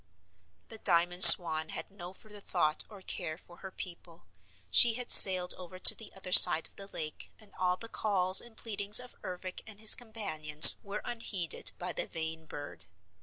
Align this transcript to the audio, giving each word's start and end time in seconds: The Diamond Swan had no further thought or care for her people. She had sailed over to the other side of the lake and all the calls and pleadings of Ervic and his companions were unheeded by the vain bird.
The 0.69 0.79
Diamond 0.79 1.23
Swan 1.23 1.69
had 1.69 1.91
no 1.91 2.11
further 2.11 2.39
thought 2.39 2.83
or 2.89 3.03
care 3.03 3.37
for 3.37 3.57
her 3.57 3.69
people. 3.69 4.23
She 4.71 4.93
had 4.95 5.11
sailed 5.11 5.53
over 5.59 5.77
to 5.77 5.93
the 5.93 6.11
other 6.15 6.31
side 6.31 6.65
of 6.65 6.75
the 6.75 6.87
lake 6.87 7.31
and 7.39 7.53
all 7.59 7.77
the 7.77 7.87
calls 7.87 8.41
and 8.41 8.57
pleadings 8.57 8.99
of 8.99 9.15
Ervic 9.21 9.61
and 9.67 9.79
his 9.79 9.93
companions 9.93 10.77
were 10.81 11.03
unheeded 11.05 11.73
by 11.77 11.93
the 11.93 12.07
vain 12.07 12.47
bird. 12.47 12.87